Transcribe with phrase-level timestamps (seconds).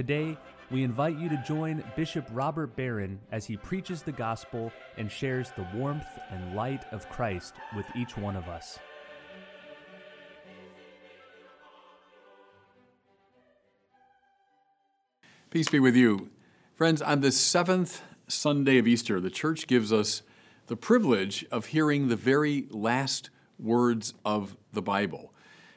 [0.00, 0.34] Today,
[0.70, 5.52] we invite you to join Bishop Robert Barron as he preaches the gospel and shares
[5.54, 8.78] the warmth and light of Christ with each one of us.
[15.50, 16.30] Peace be with you.
[16.74, 20.22] Friends, on the seventh Sunday of Easter, the church gives us
[20.68, 25.34] the privilege of hearing the very last words of the Bible.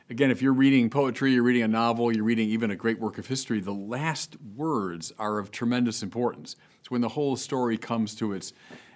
[0.09, 3.17] Again, if you're reading poetry, you're reading a novel, you're reading even a great work
[3.17, 6.57] of history, the last words are of tremendous importance.
[6.79, 8.51] It's when the whole story comes to its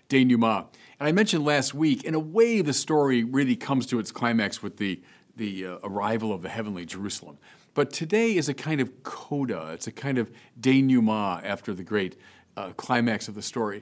[0.09, 0.67] denouement.
[0.99, 4.61] And I mentioned last week, in a way, the story really comes to its climax
[4.61, 5.01] with the,
[5.37, 7.37] the uh, arrival of the heavenly Jerusalem.
[7.73, 12.17] But today is a kind of coda, it's a kind of denouement after the great
[12.57, 13.81] uh, climax of the story.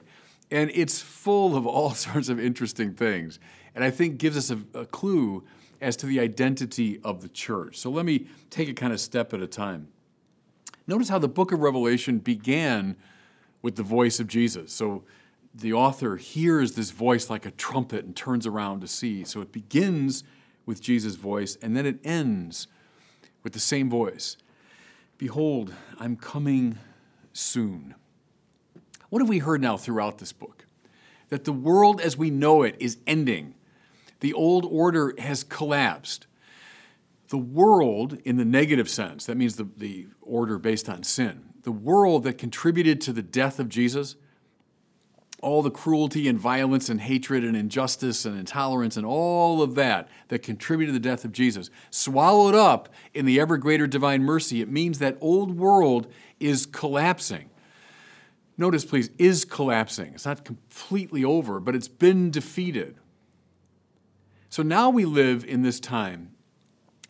[0.52, 3.40] And it's full of all sorts of interesting things.
[3.74, 5.44] And I think gives us a, a clue
[5.80, 7.76] as to the identity of the church.
[7.76, 9.88] So let me take it kind of step at a time.
[10.86, 12.96] Notice how the book of Revelation began
[13.62, 14.72] with the voice of Jesus.
[14.72, 15.04] So
[15.54, 19.24] the author hears this voice like a trumpet and turns around to see.
[19.24, 20.22] So it begins
[20.64, 22.68] with Jesus' voice and then it ends
[23.42, 24.36] with the same voice
[25.18, 26.76] Behold, I'm coming
[27.32, 27.94] soon.
[29.08, 30.66] What have we heard now throughout this book?
[31.30, 33.54] That the world as we know it is ending
[34.20, 36.26] the old order has collapsed.
[37.28, 41.72] The world, in the negative sense, that means the, the order based on sin, the
[41.72, 44.16] world that contributed to the death of Jesus,
[45.42, 50.08] all the cruelty and violence and hatred and injustice and intolerance and all of that
[50.28, 54.60] that contributed to the death of Jesus, swallowed up in the ever greater divine mercy,
[54.60, 56.06] it means that old world
[56.40, 57.50] is collapsing.
[58.56, 60.14] Notice, please, is collapsing.
[60.14, 62.96] It's not completely over, but it's been defeated.
[64.56, 66.30] So now we live in this time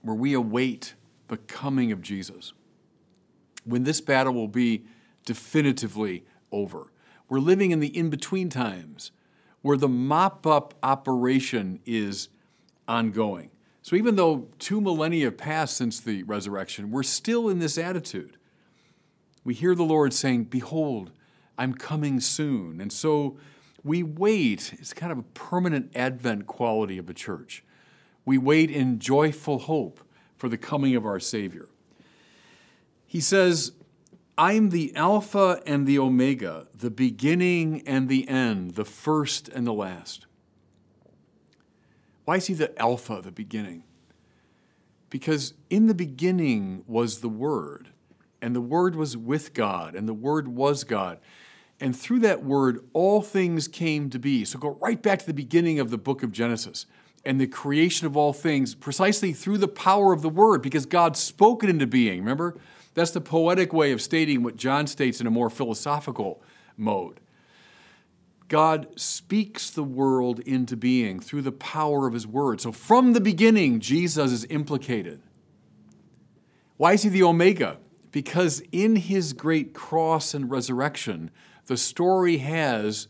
[0.03, 0.95] where we await
[1.29, 2.53] the coming of Jesus,
[3.65, 4.85] when this battle will be
[5.25, 6.91] definitively over.
[7.29, 9.13] We're living in the in between times
[9.63, 12.31] where the mop up operation is
[12.89, 13.53] ongoing.
[13.81, 18.39] So even though two millennia have passed since the resurrection, we're still in this attitude.
[19.45, 21.13] We hear the Lord saying, Behold,
[21.57, 22.81] I'm coming soon.
[22.81, 23.37] And so
[23.87, 24.75] we wait.
[24.79, 27.63] It's kind of a permanent advent quality of the church.
[28.25, 30.01] We wait in joyful hope
[30.37, 31.69] for the coming of our Savior.
[33.07, 33.73] He says,
[34.37, 39.73] I'm the Alpha and the Omega, the beginning and the end, the first and the
[39.73, 40.27] last.
[42.25, 43.85] Why is he the Alpha, the beginning?
[45.09, 47.91] Because in the beginning was the Word,
[48.43, 51.21] and the Word was with God, and the Word was God.
[51.81, 54.45] And through that word, all things came to be.
[54.45, 56.87] So go right back to the beginning of the book of Genesis
[57.25, 61.17] and the creation of all things precisely through the power of the word because God
[61.17, 62.21] spoke it into being.
[62.21, 62.57] Remember?
[62.95, 66.41] That's the poetic way of stating what John states in a more philosophical
[66.79, 67.21] mode.
[68.49, 72.61] God speaks the world into being through the power of his word.
[72.61, 75.21] So from the beginning, Jesus is implicated.
[76.77, 77.79] Why is he the Omega?
[78.13, 81.31] Because in his great cross and resurrection,
[81.67, 83.09] the story has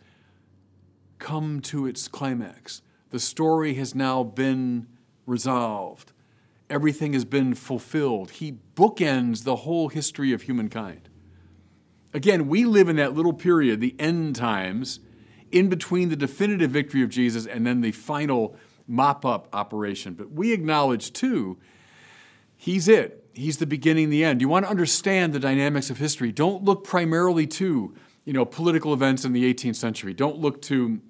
[1.18, 2.82] come to its climax.
[3.10, 4.86] The story has now been
[5.26, 6.12] resolved.
[6.68, 8.32] Everything has been fulfilled.
[8.32, 11.08] He bookends the whole history of humankind.
[12.12, 15.00] Again, we live in that little period, the end times,
[15.52, 18.56] in between the definitive victory of Jesus and then the final
[18.88, 20.14] mop up operation.
[20.14, 21.58] But we acknowledge, too,
[22.56, 23.28] He's it.
[23.34, 24.40] He's the beginning, the end.
[24.40, 26.32] You want to understand the dynamics of history.
[26.32, 27.94] Don't look primarily to
[28.26, 30.12] you know, political events in the 18th century.
[30.12, 31.00] Don't look to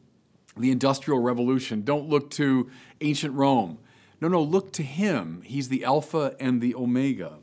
[0.57, 1.83] the Industrial Revolution.
[1.83, 2.71] Don't look to
[3.01, 3.79] ancient Rome.
[4.21, 5.43] No, no, look to him.
[5.45, 7.39] He's the Alpha and the Omega.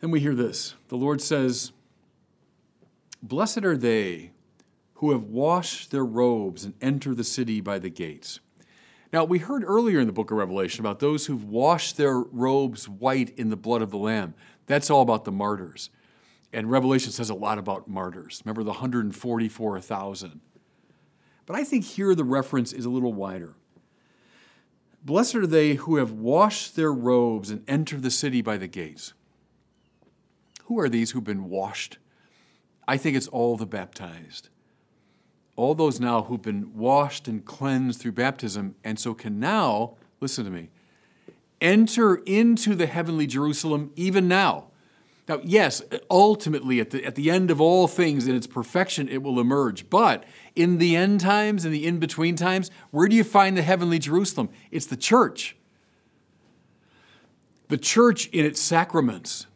[0.00, 1.72] Then we hear this the Lord says,
[3.22, 4.32] Blessed are they
[4.94, 8.40] who have washed their robes and enter the city by the gates.
[9.12, 12.88] Now, we heard earlier in the book of Revelation about those who've washed their robes
[12.88, 14.34] white in the blood of the Lamb.
[14.66, 15.88] That's all about the martyrs.
[16.52, 18.42] And Revelation says a lot about martyrs.
[18.44, 20.40] Remember the 144,000.
[21.46, 23.54] But I think here the reference is a little wider.
[25.04, 29.14] Blessed are they who have washed their robes and enter the city by the gates.
[30.64, 31.98] Who are these who've been washed?
[32.86, 34.48] I think it's all the baptized.
[35.58, 40.44] all those now who've been washed and cleansed through baptism, and so can now, listen
[40.44, 40.70] to me,
[41.60, 44.68] enter into the heavenly Jerusalem even now.
[45.28, 49.22] Now, yes, ultimately, at the, at the end of all things, in its perfection, it
[49.22, 49.90] will emerge.
[49.90, 50.24] But
[50.56, 53.98] in the end times, in the in between times, where do you find the heavenly
[53.98, 54.48] Jerusalem?
[54.70, 55.54] It's the church.
[57.68, 59.46] The church in its sacraments,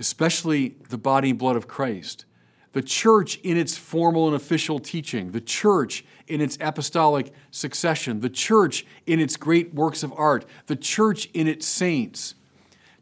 [0.00, 2.24] especially the body and blood of Christ.
[2.72, 5.30] The church in its formal and official teaching.
[5.30, 8.20] The church in its apostolic succession.
[8.20, 10.44] The church in its great works of art.
[10.66, 12.34] The church in its saints.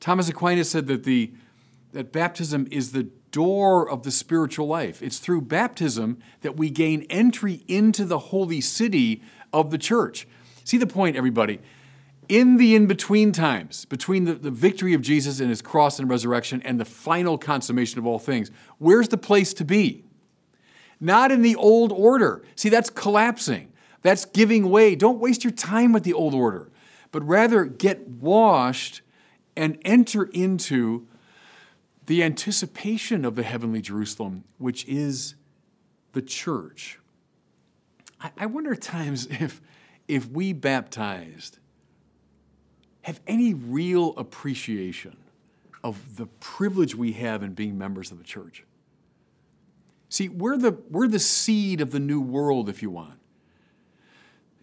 [0.01, 1.33] Thomas Aquinas said that the
[1.93, 5.03] that baptism is the door of the spiritual life.
[5.03, 10.27] It's through baptism that we gain entry into the holy city of the church.
[10.65, 11.61] See the point, everybody?
[12.29, 16.11] In the in between times, between the, the victory of Jesus and his cross and
[16.11, 20.05] resurrection and the final consummation of all things, where's the place to be?
[21.01, 22.43] Not in the old order.
[22.55, 24.95] See, that's collapsing, that's giving way.
[24.95, 26.71] Don't waste your time with the old order,
[27.13, 29.01] but rather get washed
[29.57, 31.07] and enter into
[32.09, 35.35] the anticipation of the heavenly Jerusalem, which is
[36.13, 36.99] the church.
[38.19, 39.61] I, I wonder at times if,
[40.09, 41.59] if we baptized
[43.03, 45.17] have any real appreciation
[45.85, 48.65] of the privilege we have in being members of the church.
[50.09, 53.19] See, we're the, we're the seed of the new world, if you want.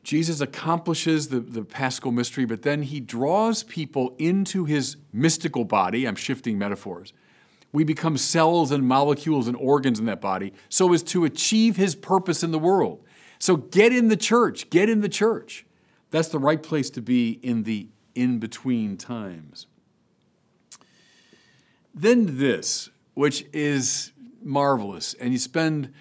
[0.03, 6.07] Jesus accomplishes the, the paschal mystery, but then he draws people into his mystical body.
[6.07, 7.13] I'm shifting metaphors
[7.75, 11.93] we become cells and molecules and organs in that body so as to achieve his
[11.93, 13.03] purpose in the world.
[13.37, 15.65] So get in the church, get in the church.
[16.09, 19.67] That's the right place to be in the in between times.
[21.93, 25.93] Then this, which is marvelous, and you spend,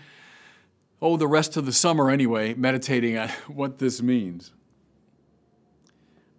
[1.02, 4.52] oh, the rest of the summer anyway, meditating on what this means.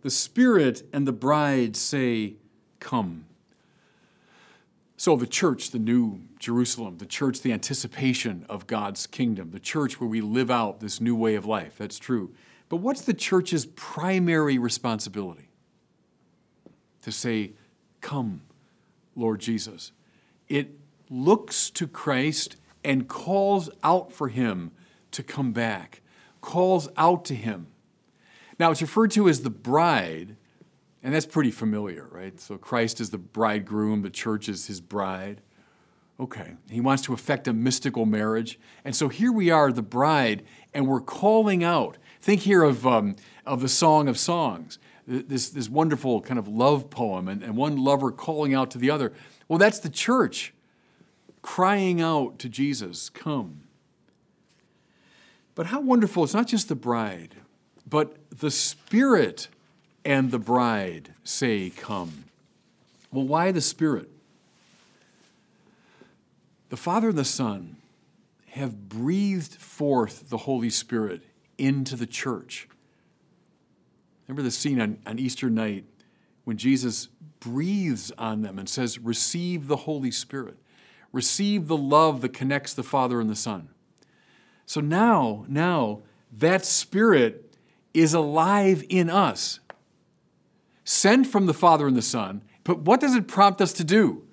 [0.02, 2.36] The Spirit and the bride say,
[2.80, 3.26] Come.
[5.06, 10.02] So, the church, the new Jerusalem, the church, the anticipation of God's kingdom, the church
[10.02, 12.34] where we live out this new way of life, that's true.
[12.70, 15.52] But what's the church's primary responsibility?
[17.04, 17.52] To say,
[18.02, 18.42] Come,
[19.16, 19.92] Lord Jesus.
[20.50, 20.72] It
[21.12, 24.72] looks to Christ and calls out for him
[25.12, 26.02] to come back,
[26.42, 27.68] calls out to him.
[28.58, 30.36] Now, it's referred to as the bride
[31.06, 32.40] and that's pretty familiar, right?
[32.40, 35.40] So Christ is the bridegroom, the church is his bride.
[36.20, 38.58] Okay, he wants to effect a mystical marriage.
[38.84, 40.44] And so here we are, the bride,
[40.74, 42.00] and we're calling out.
[42.22, 46.90] Think here of, um, of the Song of Songs, this, this wonderful kind of love
[46.90, 49.14] poem, and, and one lover calling out to the other.
[49.48, 50.56] Well, that's the church
[51.44, 53.62] crying out to Jesus, Come.
[55.54, 57.36] But how wonderful, it's not just the bride,
[57.88, 59.50] but the Spirit
[60.06, 62.26] and the bride say, Come.
[63.12, 64.10] Well, why the Spirit?
[66.70, 67.78] The Father and the Son
[68.52, 71.24] have breathed forth the Holy Spirit
[71.58, 72.68] into the church.
[74.28, 75.86] Remember the scene on, on Easter night
[76.44, 77.10] when Jesus
[77.40, 80.58] breathes on them and says, Receive the Holy Spirit.
[81.12, 83.70] Receive the love that connects the Father and the Son.
[84.66, 86.02] So now, now,
[86.32, 87.56] that Spirit
[87.94, 89.60] is alive in us
[90.86, 92.42] sent from the Father and the Son.
[92.64, 94.24] But what does it prompt us to do?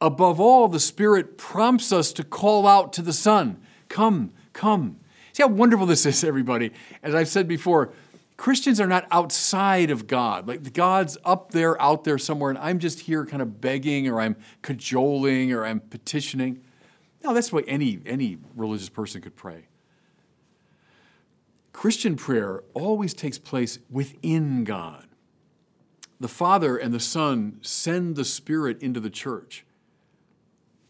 [0.00, 4.98] Above all, the Spirit prompts us to call out to the Son, Come, come.
[5.32, 6.72] See how wonderful this is, everybody.
[7.02, 7.92] As I've said before,
[8.36, 10.48] Christians are not outside of God.
[10.48, 14.20] Like God's up there, out there somewhere, and I'm just here kind of begging or
[14.20, 16.62] I'm cajoling or I'm petitioning.
[17.22, 19.66] No, that's what any, any religious person could pray.
[21.72, 25.06] Christian prayer always takes place within God
[26.24, 29.62] the Father and the Son send the Spirit into the church.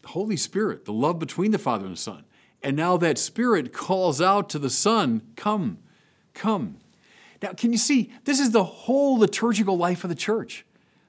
[0.01, 2.23] The Holy Spirit, the love between the Father and the Son.
[2.63, 5.79] And now that Spirit calls out to the Son, Come,
[6.33, 6.77] come.
[7.41, 8.13] Now, can you see?
[8.23, 10.65] This is the whole liturgical life of the church.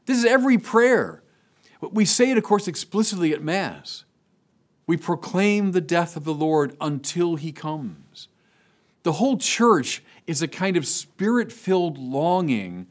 [0.06, 1.22] This is every prayer.
[1.80, 4.06] We say it, of course, explicitly at Mass.
[4.88, 8.26] We proclaim the death of the Lord until he comes.
[9.04, 12.88] The whole church is a kind of spirit filled longing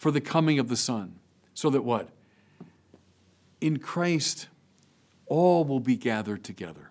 [0.00, 1.14] for the coming of the Son.
[1.52, 2.08] So that what?
[3.60, 4.48] In Christ,
[5.26, 6.90] all will be gathered together.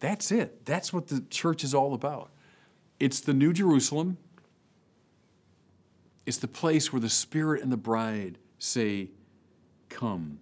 [0.00, 0.66] That's it.
[0.66, 2.30] That's what the church is all about.
[2.98, 4.18] It's the New Jerusalem.
[6.26, 9.10] It's the place where the Spirit and the bride say,
[9.88, 10.40] Come.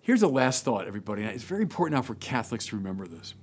[0.00, 1.24] Here's a last thought, everybody.
[1.24, 3.34] It's very important now for Catholics to remember this.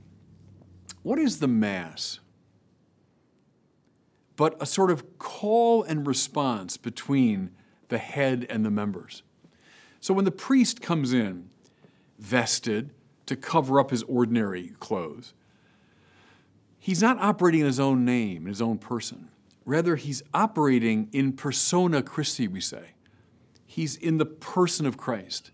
[1.03, 2.21] what is the Mass?
[4.41, 7.51] But a sort of call and response between
[7.89, 9.21] the head and the members.
[10.00, 11.51] So when the priest comes in,
[12.17, 12.89] vested
[13.27, 15.36] to cover up his ordinary clothes,
[16.79, 19.29] he's not operating in his own name, in his own person.
[19.63, 22.95] Rather, he's operating in persona Christi, we say.
[23.67, 25.51] He's in the person of Christ.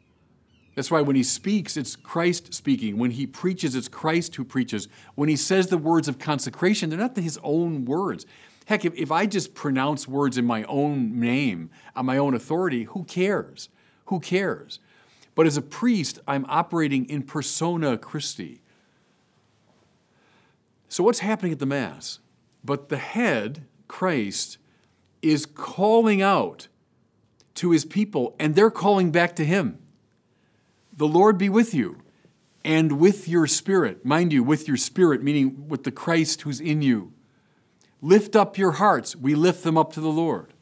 [0.75, 2.97] That's why when he speaks, it's Christ speaking.
[2.97, 4.87] When he preaches, it's Christ who preaches.
[5.15, 8.25] When he says the words of consecration, they're not his own words.
[8.67, 12.83] Heck, if, if I just pronounce words in my own name, on my own authority,
[12.83, 13.69] who cares?
[14.07, 14.79] Who cares?
[15.35, 18.59] But as a priest, I'm operating in persona Christi.
[20.89, 22.19] So, what's happening at the Mass?
[22.61, 24.57] But the head, Christ,
[25.21, 26.67] is calling out
[27.55, 29.79] to his people, and they're calling back to him.
[30.91, 32.01] The Lord be with you
[32.65, 34.03] and with your spirit.
[34.03, 37.13] Mind you, with your spirit, meaning with the Christ who's in you.
[38.01, 39.15] Lift up your hearts.
[39.15, 40.53] We lift them up to the Lord.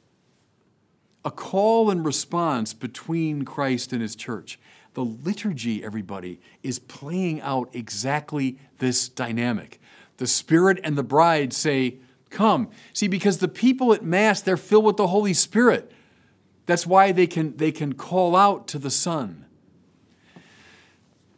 [1.23, 4.59] A call and response between Christ and his church.
[4.93, 9.81] The liturgy, everybody, is playing out exactly this dynamic.
[10.17, 11.97] The Spirit and the bride say,
[12.29, 12.69] Come.
[12.93, 15.91] See, because the people at Mass, they're filled with the Holy Spirit.
[16.65, 19.45] That's why they can, they can call out to the Son.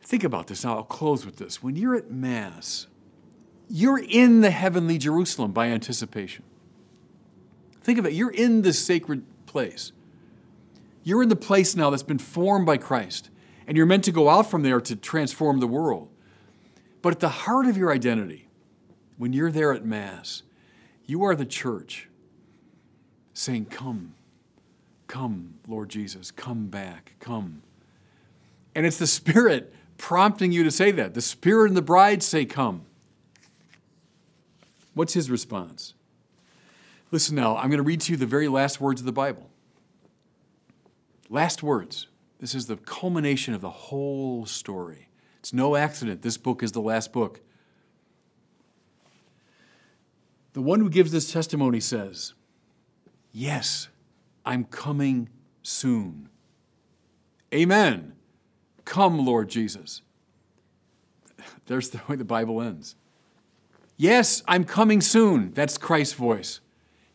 [0.01, 0.63] Think about this.
[0.63, 1.61] Now, I'll close with this.
[1.61, 2.87] When you're at Mass,
[3.69, 6.43] you're in the heavenly Jerusalem by anticipation.
[7.81, 8.13] Think of it.
[8.13, 9.91] You're in this sacred place.
[11.03, 13.29] You're in the place now that's been formed by Christ,
[13.65, 16.09] and you're meant to go out from there to transform the world.
[17.01, 18.47] But at the heart of your identity,
[19.17, 20.43] when you're there at Mass,
[21.05, 22.09] you are the church
[23.33, 24.15] saying, Come,
[25.07, 27.61] come, Lord Jesus, come back, come.
[28.75, 31.13] And it's the Spirit prompting you to say that.
[31.13, 32.86] The Spirit and the bride say, Come.
[34.97, 35.93] What's his response?
[37.11, 39.47] Listen now, I'm going to read to you the very last words of the Bible.
[41.29, 42.07] Last words.
[42.39, 45.09] This is the culmination of the whole story.
[45.39, 46.23] It's no accident.
[46.23, 47.41] This book is the last book.
[50.53, 52.33] The one who gives this testimony says,
[53.31, 53.89] Yes,
[54.45, 55.29] I'm coming
[55.61, 56.29] soon.
[57.53, 58.13] Amen.
[58.83, 60.01] Come, Lord Jesus.
[61.67, 62.95] There's the way the Bible ends.
[63.97, 65.53] Yes, I'm coming soon.
[65.53, 66.61] That's Christ's voice.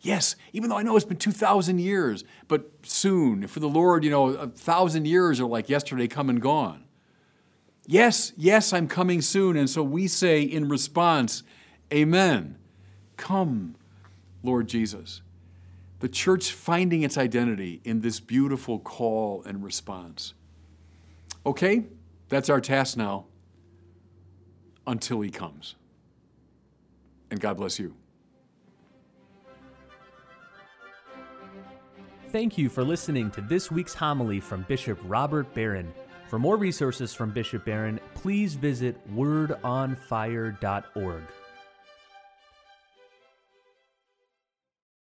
[0.00, 3.46] Yes, even though I know it's been 2,000 years, but soon.
[3.46, 6.84] For the Lord, you know, a thousand years are like yesterday come and gone.
[7.86, 9.56] Yes, yes, I'm coming soon.
[9.56, 11.44] And so we say in response,
[11.92, 12.58] Amen.
[13.16, 13.76] Come,
[14.42, 15.22] Lord Jesus.
[16.00, 20.34] The church finding its identity in this beautiful call and response.
[21.46, 21.84] Okay,
[22.28, 23.26] that's our task now
[24.84, 25.76] until he comes.
[27.32, 27.96] And God bless you.
[32.28, 35.94] Thank you for listening to this week's homily from Bishop Robert Barron.
[36.28, 41.22] For more resources from Bishop Barron, please visit wordonfire.org.